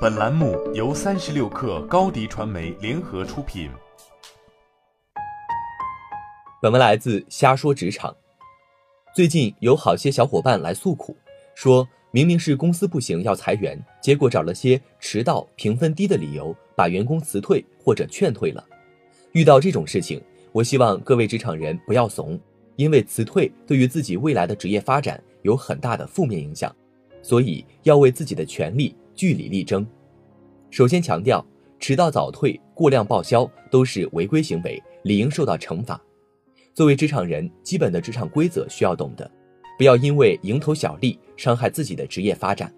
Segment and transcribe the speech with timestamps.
[0.00, 3.68] 本栏目由三十六氪高低传媒联合出品。
[6.62, 8.16] 本文来自瞎说职场。
[9.12, 11.16] 最近有好些小伙伴来诉苦，
[11.56, 18.64] 说明明是公司不行要裁员，结果找了些迟到、评分低的理由，把员工辞退或者劝退了。
[19.32, 20.22] 遇到这种事情，
[20.52, 22.38] 我希望各位职场人不要怂，
[22.76, 26.72] 因为辞退对于自己未来的职业发展有很大的负面影响，
[27.20, 28.94] 所以要为自己的权利。
[29.18, 29.84] 据理力争。
[30.70, 31.44] 首先强调，
[31.80, 36.00] 迟到早退、过量报销都是违规行为，理应受到惩罚。
[36.72, 39.28] 作为职场人，基本的职场规则需要懂得，
[39.76, 42.72] 不要因为蝇头小利伤害自己的职业发展。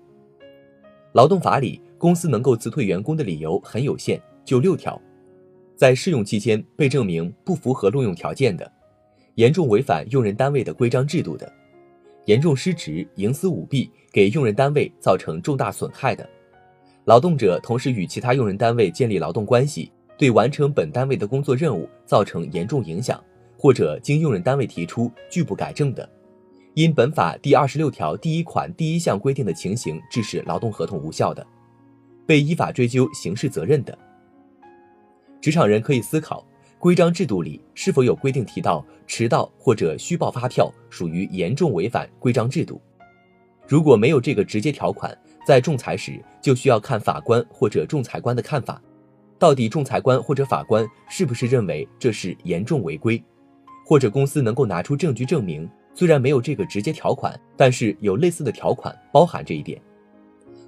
[1.12, 4.98] 劳动法里，公司能够辞退员工的理由很有限，就六条：
[5.77, 8.73] 在试用期间被证明不符合录用条件的，
[9.34, 11.52] 严重违反用人单位的规章制度的。
[12.30, 16.25] 严重失职、营私舞弊，给用人单位造成重大损害的；
[17.05, 23.21] 劳动者同时与其他用人单位建立劳动关系，对完成本单位的工作任务造成严重影响，
[23.59, 26.09] 或者经用人单位提出拒不改正的；
[26.74, 31.45] 因本法第二十六条第一款第一项规定的情形致使劳动合同无效的，
[32.26, 33.99] 被依法追究刑事责任的。
[35.41, 36.47] 职场人可以思考。
[36.80, 42.80] 规章制度里是否有规定提到迟到或者虚报发票属于严重违反规章制度？
[43.68, 45.14] 如果没有这个直接条款，
[45.46, 48.80] 在仲裁时就需要看法官或者仲裁官的看法，
[49.38, 53.23] 到底仲裁官或者法官是不是认为这是严重违规，
[53.84, 59.78] 或者公司能够拿出证据证明，虽然没有这个直接条款，但是有类似的条款包含这一点。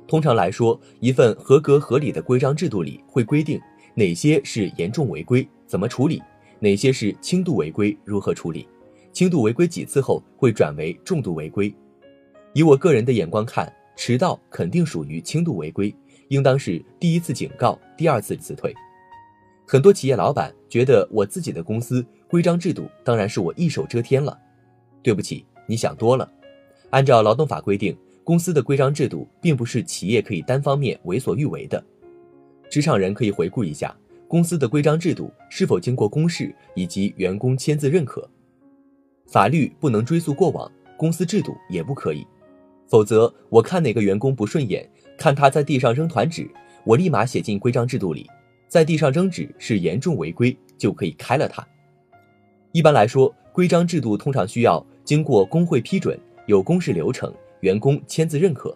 [0.07, 3.59] 通常来说，一份合格合理的规章制度里会规定
[3.95, 5.49] 哪些是严重违规。
[5.73, 6.23] 怎么处理？
[6.61, 7.97] 哪些是轻度违规？
[8.05, 8.69] 如何处理？
[9.11, 11.75] 轻度违规几次后会转为重度违规？
[12.53, 15.97] 以我个人的眼光看，迟到肯定属于轻度违规，
[16.29, 18.75] 应当是第一次警告，第二次辞退。
[19.67, 24.39] 很多企业老板觉得我自己的公司规章制度当然是我一手遮天了。
[25.03, 26.31] 对不起，你想多了。
[26.91, 31.83] 按照劳动法规定，公司的规章制度并不是企业可以单方面为所欲为的。
[32.69, 33.97] 职场人可以回顾一下。
[34.33, 38.27] 公司的规章制度是否经过公示以及员工签字认可？
[39.27, 42.27] 法律不能追溯过往，公司制度也不可以。
[42.89, 44.89] 否则，我看哪个员工不顺眼，
[45.19, 46.51] 看他在地上扔团纸，
[46.83, 48.27] 我立马写进规章制度里，
[48.69, 51.63] 在地上扔纸是严重违规，就可以开了他。
[52.73, 58.75] 一般来说，规章制度通常需要经过工会批准，有公示流程，员工签字认可。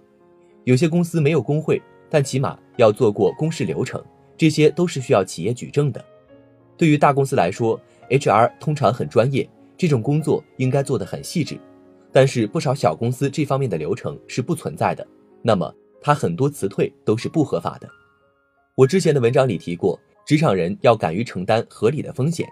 [0.64, 1.80] 有些公司没有工会，
[2.10, 4.04] 但起码要做过公示流程。
[4.36, 6.04] 这些都是需要企业举证的。
[6.76, 7.80] 对于大公司来说
[8.10, 11.58] ，HR 通常很专业，这种工作应该做得很细致。
[12.12, 15.06] 但是不少小公司这方面的流程是不存在的，
[15.42, 17.88] 那么他很多辞退都是不合法的。
[18.74, 22.46] 我之前的文章里提过，职场人要敢于承担合理的风险。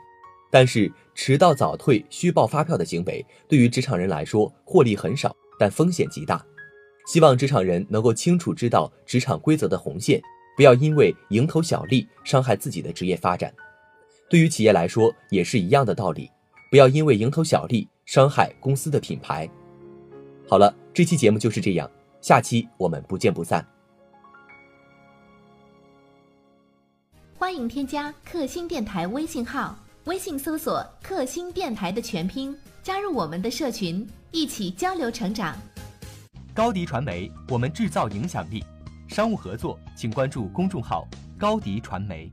[0.51, 6.45] 但是迟到早退、虚报发票的行为，对于职场人来说获利很少，但风险极大。
[7.07, 10.23] 希望职场人能够清楚知道职场规则的红线。
[10.57, 13.53] 不要因为蝇头小利伤害自己的职业发展，
[14.29, 16.31] 对于企业来说也是一样的道理。
[16.71, 19.49] 不要因为蝇头小利伤害公司的品牌。
[20.49, 23.65] 好了，这期节目就是这样，下期我们不见不散。
[27.37, 35.57] 欢迎添加克星电台微信号，微信搜索“克星电台”的全拼，加入我们的社群，一起交流成长。
[36.53, 38.65] 高迪传媒，我们制造影响力。
[39.15, 41.07] 商务合作，请关注公众号
[41.39, 42.29] “高迪传媒”。